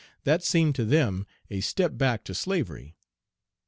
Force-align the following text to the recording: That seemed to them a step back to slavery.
That 0.23 0.43
seemed 0.43 0.73
to 0.77 0.83
them 0.83 1.27
a 1.51 1.59
step 1.61 1.95
back 1.95 2.23
to 2.23 2.33
slavery. 2.33 2.95